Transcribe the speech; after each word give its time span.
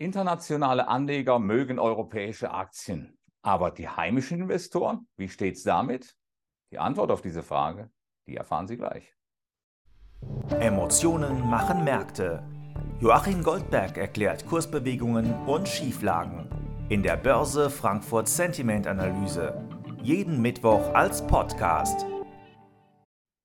Internationale 0.00 0.88
Anleger 0.88 1.38
mögen 1.38 1.78
europäische 1.78 2.52
Aktien. 2.52 3.18
Aber 3.42 3.70
die 3.70 3.86
heimischen 3.86 4.40
Investoren, 4.40 5.06
wie 5.18 5.28
steht 5.28 5.56
es 5.56 5.62
damit? 5.62 6.16
Die 6.72 6.78
Antwort 6.78 7.10
auf 7.10 7.20
diese 7.20 7.42
Frage, 7.42 7.90
die 8.26 8.34
erfahren 8.34 8.66
Sie 8.66 8.78
gleich. 8.78 9.14
Emotionen 10.58 11.48
machen 11.48 11.84
Märkte. 11.84 12.42
Joachim 12.98 13.42
Goldberg 13.42 13.98
erklärt 13.98 14.46
Kursbewegungen 14.46 15.34
und 15.46 15.68
Schieflagen 15.68 16.48
in 16.88 17.02
der 17.02 17.16
Börse 17.18 17.68
Frankfurt 17.68 18.26
Sentiment 18.26 18.86
Analyse. 18.86 19.68
Jeden 20.02 20.40
Mittwoch 20.40 20.94
als 20.94 21.26
Podcast. 21.26 22.06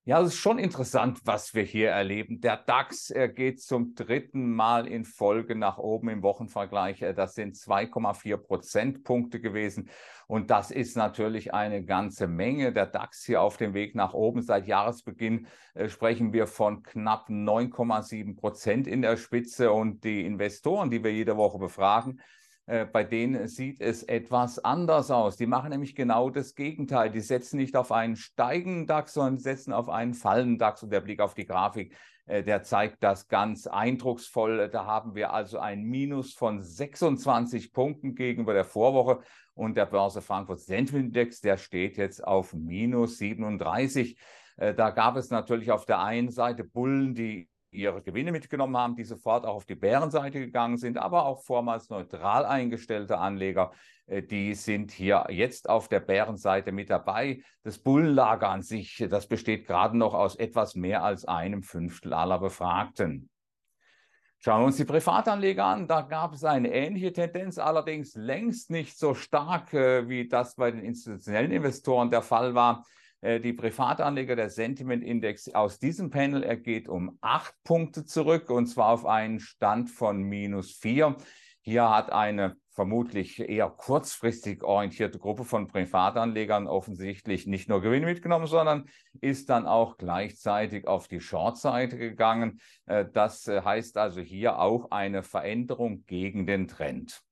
Ja, 0.08 0.22
es 0.22 0.34
ist 0.34 0.40
schon 0.40 0.60
interessant, 0.60 1.22
was 1.24 1.56
wir 1.56 1.64
hier 1.64 1.90
erleben. 1.90 2.40
Der 2.40 2.58
DAX 2.58 3.10
er 3.10 3.28
geht 3.28 3.60
zum 3.60 3.96
dritten 3.96 4.54
Mal 4.54 4.86
in 4.86 5.04
Folge 5.04 5.56
nach 5.56 5.80
oben 5.80 6.10
im 6.10 6.22
Wochenvergleich. 6.22 7.02
Äh, 7.02 7.16
das 7.16 7.34
sind 7.34 7.56
2,4 7.56 8.38
Prozentpunkte 8.38 9.42
gewesen. 9.42 9.90
Und 10.28 10.52
das 10.52 10.70
ist 10.70 10.96
natürlich 10.96 11.56
eine 11.56 11.84
ganze 11.84 12.28
Menge. 12.28 12.72
Der 12.72 12.86
DAX 12.86 13.26
hier 13.26 13.42
auf 13.42 13.58
dem 13.58 13.74
Weg 13.74 13.96
nach 13.96 14.14
oben. 14.14 14.44
Seit 14.44 14.68
Jahresbeginn 14.68 15.48
äh, 15.74 15.90
sprechen 15.90 16.34
wir 16.34 16.46
von 16.46 16.84
knapp 16.84 17.28
9,7 17.28 18.36
Prozent 18.36 18.86
in 18.86 19.02
der 19.02 19.18
Spitze. 19.18 19.72
Und 19.72 20.04
die 20.04 20.24
Investoren, 20.24 20.92
die 20.92 21.04
wir 21.04 21.12
jede 21.12 21.36
Woche 21.36 21.58
befragen, 21.58 22.22
bei 22.66 23.04
denen 23.04 23.48
sieht 23.48 23.80
es 23.80 24.02
etwas 24.02 24.58
anders 24.58 25.12
aus. 25.12 25.38
Die 25.38 25.46
machen 25.46 25.70
nämlich 25.70 25.96
genau 25.96 26.32
das 26.32 26.56
Gegenteil. 26.56 27.12
Die 27.12 27.22
setzen 27.22 27.58
nicht 27.58 27.76
auf 27.76 27.92
einen 27.92 28.16
steigenden 28.16 28.88
DAX, 28.88 29.14
sondern 29.14 29.38
setzen 29.38 29.72
auf 29.72 29.88
einen 29.88 30.16
fallenden 30.16 30.58
DAX. 30.58 30.82
Und 30.82 30.90
der 30.90 31.02
Blick 31.02 31.20
auf 31.20 31.36
die 31.36 31.46
Grafik, 31.46 31.96
äh, 32.26 32.44
der 32.44 32.64
zeigt 32.64 33.04
das 33.04 33.28
ganz 33.28 33.68
eindrucksvoll. 33.68 34.70
Da 34.70 34.86
haben 34.86 35.14
wir 35.14 35.32
also 35.32 35.60
ein 35.60 35.84
Minus 35.84 36.34
von 36.34 36.60
26 36.60 37.72
Punkten 37.72 38.16
gegenüber 38.16 38.54
der 38.54 38.66
Vorwoche. 38.66 39.20
Und 39.54 39.78
der 39.78 39.86
Börse 39.86 40.22
Frankfurt 40.22 40.60
Sentiment 40.60 41.08
Index, 41.08 41.42
der 41.42 41.58
steht 41.58 41.98
jetzt 41.98 42.24
auf 42.24 42.54
minus 42.54 43.20
37. 43.20 44.18
Äh, 44.58 44.74
da 44.74 44.90
gab 44.90 45.16
es 45.18 45.30
natürlich 45.30 45.72
auf 45.72 45.86
der 45.86 46.02
einen 46.02 46.30
Seite 46.30 46.64
Bullen, 46.64 47.14
die 47.14 47.48
ihre 47.76 48.02
Gewinne 48.02 48.32
mitgenommen 48.32 48.78
haben, 48.78 48.96
die 48.96 49.04
sofort 49.04 49.46
auch 49.46 49.56
auf 49.56 49.66
die 49.66 49.76
Bärenseite 49.76 50.40
gegangen 50.40 50.78
sind, 50.78 50.98
aber 50.98 51.26
auch 51.26 51.44
vormals 51.44 51.90
neutral 51.90 52.46
eingestellte 52.46 53.18
Anleger, 53.18 53.72
äh, 54.08 54.24
die 54.24 54.54
sind 54.56 54.92
hier 54.92 55.26
jetzt 55.30 55.70
auf 55.70 55.88
der 55.88 56.00
Bärenseite 56.00 56.72
mit 56.72 56.90
dabei. 56.90 57.42
Das 57.64 57.80
Bullenlager 57.80 58.50
an 58.50 58.62
sich, 58.62 59.06
das 59.10 59.28
besteht 59.28 59.68
gerade 59.68 59.98
noch 59.98 60.14
aus 60.14 60.36
etwas 60.36 60.76
mehr 60.76 61.04
als 61.04 61.26
einem 61.26 61.64
Fünftel 61.64 62.14
aller 62.14 62.40
Befragten. 62.40 63.30
Schauen 64.40 64.62
wir 64.62 64.66
uns 64.68 64.78
die 64.78 64.86
Privatanleger 64.86 65.66
an. 65.66 65.88
Da 65.88 66.02
gab 66.02 66.36
es 66.36 66.44
eine 66.44 66.72
ähnliche 66.72 67.12
Tendenz, 67.12 67.58
allerdings 67.58 68.14
längst 68.14 68.70
nicht 68.70 68.98
so 68.98 69.16
stark, 69.16 69.74
äh, 69.74 70.08
wie 70.08 70.28
das 70.28 70.56
bei 70.56 70.70
den 70.70 70.82
institutionellen 70.82 71.52
Investoren 71.52 72.12
der 72.12 72.22
Fall 72.22 72.54
war. 72.54 72.86
Äh, 73.22 73.40
die 73.40 73.54
Privatanleger, 73.54 74.36
der 74.36 74.50
Sentiment-Index 74.50 75.54
aus 75.56 75.80
diesem 75.80 76.10
Panel, 76.10 76.44
er 76.44 76.58
geht 76.58 76.88
um 76.88 77.18
acht 77.22 77.54
Punkte 77.64 78.06
zurück 78.06 78.50
und 78.50 78.68
zwar 78.68 78.90
auf 78.90 79.06
einen 79.06 79.40
Stand 79.40 79.90
von 79.90 80.22
minus 80.22 80.72
vier. 80.74 81.18
Hier 81.62 81.90
hat 81.90 82.12
eine 82.12 82.58
vermutlich 82.76 83.40
eher 83.40 83.70
kurzfristig 83.70 84.64
orientierte 84.64 85.18
Gruppe 85.18 85.46
von 85.46 85.68
Privatanlegern 85.68 86.68
offensichtlich 86.68 87.48
nicht 87.48 87.70
nur 87.70 87.82
Gewinne 87.82 88.06
mitgenommen, 88.06 88.48
sondern 88.48 88.86
ist 89.22 89.50
dann 89.50 89.66
auch 89.66 89.98
gleichzeitig 89.98 90.88
auf 90.88 91.08
die 91.08 91.22
Short-Seite 91.22 91.98
gegangen. 91.98 92.60
Äh, 92.86 93.06
das 93.12 93.48
äh, 93.48 93.62
heißt 93.62 93.98
also 93.98 94.22
hier 94.22 94.60
auch 94.60 94.92
eine 94.92 95.24
Veränderung 95.24 96.06
gegen 96.06 96.46
den 96.46 96.68
Trend. 96.68 97.25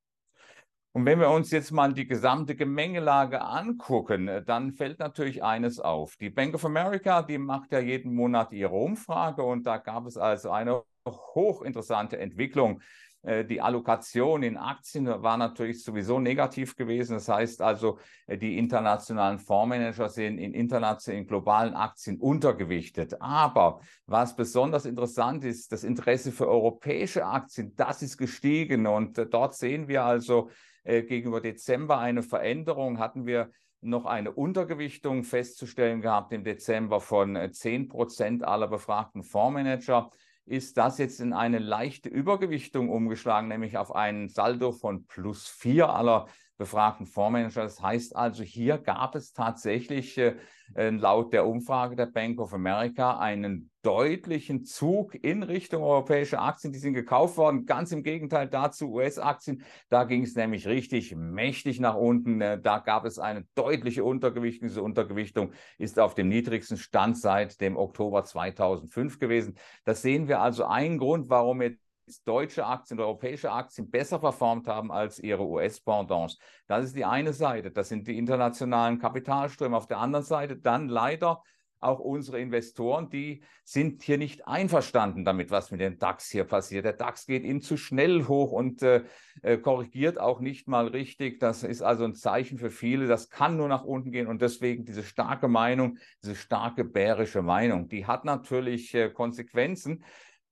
Und 0.96 1.08
wenn 1.08 1.20
wir 1.20 1.32
uns 1.32 1.50
jetzt 1.50 1.72
mal 1.72 1.92
die 1.92 2.08
gesamte 2.08 2.56
Gemengelage 2.56 3.42
angucken, 3.42 4.28
äh, 4.28 4.44
dann 4.44 4.74
fällt 4.74 5.00
natürlich 5.00 5.44
eines 5.44 5.80
auf. 5.80 6.16
Die 6.18 6.30
Bank 6.30 6.54
of 6.54 6.66
America, 6.66 7.24
die 7.24 7.40
macht 7.40 7.72
ja 7.72 7.80
jeden 7.80 8.14
Monat 8.14 8.54
ihre 8.54 8.76
Umfrage 8.76 9.42
und 9.42 9.66
da 9.66 9.78
gab 9.78 10.06
es 10.06 10.18
also 10.18 10.52
eine 10.52 10.84
hochinteressante 11.08 12.20
Entwicklung. 12.20 12.80
Äh, 13.24 13.44
die 13.44 13.60
Allokation 13.60 14.44
in 14.44 14.56
Aktien 14.56 15.08
war 15.08 15.36
natürlich 15.36 15.84
sowieso 15.84 16.20
negativ 16.20 16.76
gewesen. 16.76 17.14
Das 17.14 17.28
heißt 17.28 17.64
also, 17.64 17.98
äh, 18.28 18.38
die 18.38 18.60
internationalen 18.60 19.40
Fondsmanager 19.40 20.10
sind 20.10 20.38
in 20.38 20.54
internationalen, 20.54 21.24
in 21.24 21.28
globalen 21.28 21.74
Aktien 21.74 22.20
untergewichtet. 22.20 23.20
Aber 23.20 23.80
was 24.06 24.36
besonders 24.36 24.86
interessant 24.86 25.44
ist, 25.44 25.72
das 25.72 25.84
Interesse 25.84 26.32
für 26.32 26.48
europäische 26.48 27.26
Aktien, 27.26 27.76
das 27.76 28.04
ist 28.04 28.18
gestiegen. 28.18 28.86
Und 28.86 29.18
dort 29.32 29.56
sehen 29.56 29.88
wir 29.88 30.04
also, 30.04 30.52
gegenüber 30.84 31.42
Dezember 31.42 32.00
eine 32.00 32.24
Veränderung. 32.24 33.00
Hatten 33.00 33.26
wir 33.26 33.52
noch 33.84 34.06
eine 34.06 34.32
Untergewichtung 34.32 35.24
festzustellen 35.24 36.02
gehabt 36.02 36.32
im 36.34 36.44
Dezember 36.44 37.02
von 37.02 37.38
10 37.52 37.84
äh, 37.84 37.88
Prozent 37.88 38.44
aller 38.44 38.68
befragten 38.68 39.24
Fondsmanager. 39.24 40.10
Ist 40.46 40.78
das 40.78 40.98
jetzt 40.98 41.20
in 41.20 41.34
eine 41.34 41.60
leichte 41.60 42.10
Übergewichtung 42.10 42.90
umgeschlagen, 42.90 43.48
nämlich 43.48 43.78
auf 43.78 43.96
einen 43.96 44.28
Saldo 44.28 44.72
von 44.72 45.06
plus 45.06 45.48
4 45.48 45.90
aller 45.90 46.28
befragten 46.58 47.06
Fondsmanager. 47.06 47.64
Das 47.64 47.82
heißt 47.82 48.16
also, 48.16 48.44
hier 48.44 48.78
gab 48.78 49.16
es 49.16 49.34
tatsächlich 49.34 50.18
äh, 50.18 50.36
äh, 50.76 50.90
laut 50.90 51.34
der 51.34 51.46
Umfrage 51.46 51.96
der 51.96 52.06
Bank 52.08 52.40
of 52.40 52.54
America 52.54 53.18
einen 53.18 53.70
deutlichen 53.82 54.64
Zug 54.64 55.14
in 55.14 55.44
Richtung 55.44 55.84
europäische 55.84 56.40
Aktien. 56.40 56.72
Die 56.72 56.80
sind 56.80 56.94
gekauft 56.94 57.38
worden. 57.38 57.66
Ganz 57.66 57.92
im 57.92 58.02
Gegenteil 58.02 58.48
dazu 58.48 58.92
US-Aktien. 58.92 59.64
Da 59.90 60.06
ging 60.06 60.24
es 60.24 60.36
nämlich 60.36 60.68
richtig 60.68 61.16
mächtig 61.16 61.80
nach 61.80 61.96
unten. 61.96 62.40
Äh, 62.42 62.62
da 62.62 62.80
gab 62.80 63.06
es 63.06 63.20
eine 63.20 63.46
deutliche 63.56 64.04
Untergewichtung. 64.04 64.68
Diese 64.68 64.82
Untergewichtung 64.82 65.52
ist 65.78 66.00
auf 66.00 66.16
dem 66.16 66.30
niedrigsten 66.30 66.78
Stand 66.78 67.18
seit 67.18 67.60
dem 67.62 67.78
Oktober 67.78 68.24
2005 68.24 69.20
gewesen. 69.20 69.56
Das 69.84 70.02
sehen 70.02 70.28
wir 70.28 70.40
also 70.40 70.66
einen 70.66 70.98
Grund, 70.98 71.30
warum 71.30 71.62
jetzt 71.62 71.83
deutsche 72.26 72.66
Aktien 72.66 73.00
oder 73.00 73.08
europäische 73.08 73.52
Aktien 73.52 73.90
besser 73.90 74.20
performt 74.20 74.68
haben 74.68 74.92
als 74.92 75.20
ihre 75.20 75.46
US-Pendants. 75.46 76.38
Das 76.68 76.86
ist 76.86 76.96
die 76.96 77.06
eine 77.06 77.34
Seite. 77.34 77.72
Das 77.72 77.90
sind 77.90 78.08
die 78.08 78.18
internationalen 78.18 79.00
Kapitalströme. 79.00 79.76
Auf 79.76 79.88
der 79.88 80.00
anderen 80.00 80.26
Seite 80.26 80.58
dann 80.58 80.90
leider 80.90 81.42
auch 81.84 82.00
unsere 82.00 82.40
Investoren, 82.40 83.10
die 83.10 83.44
sind 83.64 84.02
hier 84.04 84.18
nicht 84.18 84.48
einverstanden 84.48 85.26
damit, 85.26 85.52
was 85.52 85.70
mit 85.72 85.82
dem 85.82 86.00
DAX 86.00 86.30
hier 86.30 86.46
passiert. 86.46 86.86
Der 86.86 86.94
DAX 86.94 87.26
geht 87.26 87.44
ihnen 87.44 87.62
zu 87.62 87.78
schnell 87.78 88.28
hoch 88.28 88.52
und 88.52 88.82
äh, 88.82 89.04
äh, 89.42 89.58
korrigiert 89.58 90.20
auch 90.20 90.40
nicht 90.40 90.68
mal 90.68 90.88
richtig. 90.88 91.40
Das 91.40 91.64
ist 91.64 91.82
also 91.82 92.06
ein 92.06 92.16
Zeichen 92.16 92.58
für 92.58 92.70
viele. 92.70 93.08
Das 93.08 93.30
kann 93.30 93.58
nur 93.58 93.68
nach 93.68 93.84
unten 93.84 94.12
gehen 94.12 94.28
und 94.28 94.42
deswegen 94.42 94.86
diese 94.86 95.04
starke 95.04 95.48
Meinung, 95.48 95.98
diese 96.24 96.36
starke 96.36 96.84
bärische 96.84 97.42
Meinung, 97.42 97.90
die 97.90 98.06
hat 98.06 98.26
natürlich 98.26 98.94
äh, 98.96 99.10
Konsequenzen. 99.10 100.04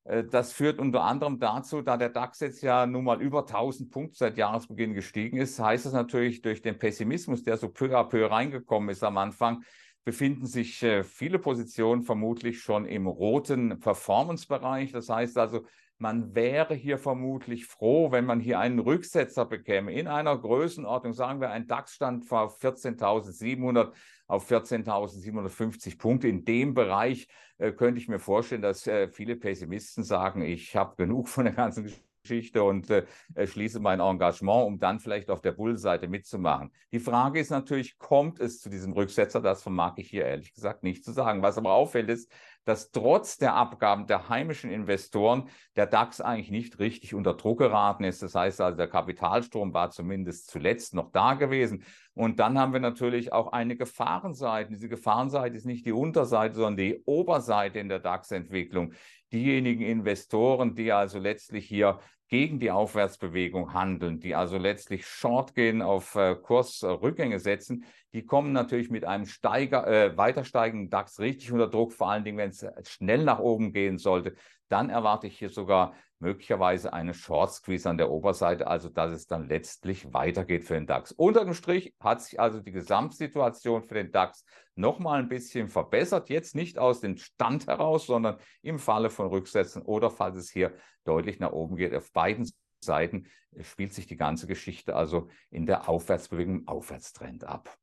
Äh, 0.03 0.23
das 0.23 0.53
führt 0.53 0.79
unter 0.79 1.03
anderem 1.03 1.39
dazu, 1.39 1.81
da 1.81 1.97
der 1.97 2.09
DAX 2.09 2.39
jetzt 2.39 2.61
ja 2.61 2.85
nun 2.85 3.03
mal 3.03 3.21
über 3.21 3.39
1000 3.41 3.91
Punkte 3.91 4.17
seit 4.17 4.37
Jahresbeginn 4.37 4.93
gestiegen 4.93 5.37
ist, 5.37 5.59
heißt 5.59 5.85
das 5.85 5.93
natürlich 5.93 6.41
durch 6.41 6.61
den 6.61 6.77
Pessimismus, 6.77 7.43
der 7.43 7.57
so 7.57 7.69
peu 7.69 7.97
à 7.97 8.03
peu 8.03 8.25
reingekommen 8.25 8.89
ist 8.89 9.03
am 9.03 9.17
Anfang, 9.17 9.63
befinden 10.03 10.45
sich 10.45 10.81
äh, 10.83 11.03
viele 11.03 11.39
Positionen 11.39 12.03
vermutlich 12.03 12.61
schon 12.61 12.85
im 12.85 13.07
roten 13.07 13.79
Performance-Bereich. 13.79 14.91
Das 14.91 15.09
heißt 15.09 15.37
also, 15.37 15.65
man 15.97 16.33
wäre 16.33 16.73
hier 16.73 16.97
vermutlich 16.97 17.67
froh, 17.67 18.11
wenn 18.11 18.25
man 18.25 18.39
hier 18.39 18.59
einen 18.59 18.79
Rücksetzer 18.79 19.45
bekäme 19.45 19.93
in 19.93 20.07
einer 20.07 20.35
Größenordnung, 20.35 21.13
sagen 21.13 21.39
wir 21.41 21.51
ein 21.51 21.67
DAX-Stand 21.67 22.25
vor 22.25 22.57
14.700 22.57 23.91
auf 24.25 24.49
14.750 24.49 25.99
Punkte. 25.99 26.27
In 26.27 26.43
dem 26.43 26.73
Bereich 26.73 27.27
äh, 27.59 27.71
könnte 27.71 28.01
ich 28.01 28.07
mir 28.07 28.17
vorstellen, 28.17 28.63
dass 28.63 28.87
äh, 28.87 29.09
viele 29.09 29.35
Pessimisten 29.35 30.03
sagen, 30.03 30.41
ich 30.41 30.75
habe 30.75 30.95
genug 30.95 31.27
von 31.29 31.45
der 31.45 31.53
ganzen 31.53 31.83
Geschichte. 31.83 32.10
Geschichte 32.21 32.63
und 32.63 32.89
äh, 32.89 33.05
schließe 33.45 33.79
mein 33.79 33.99
Engagement, 33.99 34.65
um 34.65 34.79
dann 34.79 34.99
vielleicht 34.99 35.29
auf 35.29 35.41
der 35.41 35.51
Bullseite 35.51 36.07
mitzumachen. 36.07 36.71
Die 36.91 36.99
Frage 36.99 37.39
ist 37.39 37.49
natürlich, 37.49 37.97
kommt 37.97 38.39
es 38.39 38.59
zu 38.59 38.69
diesem 38.69 38.93
Rücksetzer? 38.93 39.41
Das 39.41 39.63
vermag 39.63 39.93
ich 39.97 40.09
hier 40.09 40.25
ehrlich 40.25 40.53
gesagt 40.53 40.83
nicht 40.83 41.03
zu 41.03 41.11
sagen. 41.11 41.41
Was 41.41 41.57
aber 41.57 41.73
auffällt, 41.73 42.09
ist, 42.09 42.31
dass 42.65 42.91
trotz 42.91 43.37
der 43.37 43.55
Abgaben 43.55 44.05
der 44.07 44.29
heimischen 44.29 44.69
Investoren 44.69 45.49
der 45.75 45.87
DAX 45.87 46.21
eigentlich 46.21 46.51
nicht 46.51 46.79
richtig 46.79 47.13
unter 47.13 47.33
Druck 47.33 47.59
geraten 47.59 48.03
ist. 48.03 48.21
Das 48.21 48.35
heißt 48.35 48.61
also, 48.61 48.77
der 48.77 48.87
Kapitalstrom 48.87 49.73
war 49.73 49.89
zumindest 49.89 50.49
zuletzt 50.49 50.93
noch 50.93 51.11
da 51.11 51.33
gewesen. 51.33 51.83
Und 52.13 52.39
dann 52.39 52.59
haben 52.59 52.73
wir 52.73 52.79
natürlich 52.79 53.33
auch 53.33 53.51
eine 53.51 53.75
Gefahrenseite. 53.75 54.69
Diese 54.69 54.89
Gefahrenseite 54.89 55.55
ist 55.55 55.65
nicht 55.65 55.85
die 55.85 55.93
Unterseite, 55.93 56.55
sondern 56.55 56.77
die 56.77 57.01
Oberseite 57.05 57.79
in 57.79 57.89
der 57.89 57.99
DAX-Entwicklung. 57.99 58.93
Diejenigen 59.31 59.83
Investoren, 59.83 60.75
die 60.75 60.91
also 60.91 61.17
letztlich 61.17 61.65
hier 61.65 61.99
gegen 62.31 62.59
die 62.59 62.71
Aufwärtsbewegung 62.71 63.73
handeln, 63.73 64.21
die 64.21 64.35
also 64.35 64.57
letztlich 64.57 65.05
Short 65.05 65.53
gehen, 65.53 65.81
auf 65.81 66.15
äh, 66.15 66.33
Kursrückgänge 66.35 67.39
setzen, 67.39 67.83
die 68.13 68.25
kommen 68.25 68.53
natürlich 68.53 68.89
mit 68.89 69.03
einem 69.03 69.25
Steiger, 69.25 69.85
äh, 69.85 70.15
weiter 70.17 70.45
steigenden 70.45 70.89
DAX 70.89 71.19
richtig 71.19 71.51
unter 71.51 71.67
Druck, 71.67 71.91
vor 71.91 72.09
allen 72.09 72.23
Dingen, 72.23 72.37
wenn 72.37 72.51
es 72.51 72.65
schnell 72.87 73.25
nach 73.25 73.39
oben 73.39 73.73
gehen 73.73 73.97
sollte. 73.97 74.35
Dann 74.71 74.89
erwarte 74.89 75.27
ich 75.27 75.37
hier 75.37 75.49
sogar 75.49 75.93
möglicherweise 76.19 76.93
eine 76.93 77.13
Short 77.13 77.51
Squeeze 77.51 77.89
an 77.89 77.97
der 77.97 78.09
Oberseite, 78.09 78.67
also 78.67 78.89
dass 78.89 79.11
es 79.11 79.27
dann 79.27 79.49
letztlich 79.49 80.13
weitergeht 80.13 80.63
für 80.63 80.75
den 80.75 80.87
DAX. 80.87 81.11
Unter 81.11 81.43
dem 81.43 81.53
Strich 81.53 81.93
hat 81.99 82.21
sich 82.21 82.39
also 82.39 82.59
die 82.59 82.71
Gesamtsituation 82.71 83.83
für 83.83 83.95
den 83.95 84.11
DAX 84.11 84.45
nochmal 84.75 85.19
ein 85.19 85.29
bisschen 85.29 85.67
verbessert. 85.67 86.29
Jetzt 86.29 86.55
nicht 86.55 86.77
aus 86.77 87.01
dem 87.01 87.17
Stand 87.17 87.67
heraus, 87.67 88.05
sondern 88.05 88.37
im 88.61 88.79
Falle 88.79 89.09
von 89.09 89.27
Rücksätzen 89.27 89.81
oder 89.81 90.09
falls 90.09 90.37
es 90.37 90.51
hier 90.51 90.73
deutlich 91.03 91.39
nach 91.39 91.51
oben 91.51 91.75
geht. 91.75 91.93
Auf 91.93 92.11
beiden 92.13 92.49
Seiten 92.79 93.25
spielt 93.59 93.93
sich 93.93 94.07
die 94.07 94.15
ganze 94.15 94.47
Geschichte 94.47 94.95
also 94.95 95.27
in 95.49 95.65
der 95.65 95.89
Aufwärtsbewegung, 95.89 96.67
Aufwärtstrend 96.67 97.43
ab. 97.43 97.75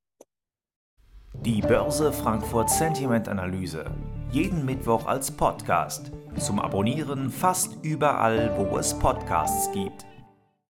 Die 1.35 1.61
Börse 1.61 2.13
Frankfurt 2.13 2.71
Sentiment 2.71 3.29
Analyse. 3.29 3.85
Jeden 4.31 4.65
Mittwoch 4.65 5.07
als 5.07 5.31
Podcast. 5.31 6.11
Zum 6.37 6.61
Abonnieren 6.61 7.31
fast 7.31 7.79
überall, 7.83 8.53
wo 8.57 8.79
es 8.79 8.99
Podcasts 8.99 9.71
gibt. 9.73 10.08